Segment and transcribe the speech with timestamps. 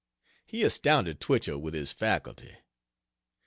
[0.47, 2.57] He astounded Twichell with his faculty.